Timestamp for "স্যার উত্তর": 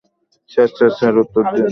0.97-1.43